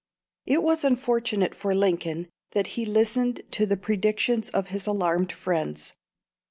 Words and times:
It 0.47 0.63
was 0.63 0.83
unfortunate 0.83 1.53
for 1.53 1.75
Lincoln 1.75 2.27
that 2.53 2.69
he 2.73 2.87
listened 2.87 3.43
to 3.51 3.67
the 3.67 3.77
predictions 3.77 4.49
of 4.49 4.69
his 4.69 4.87
alarmed 4.87 5.31
friends. 5.31 5.93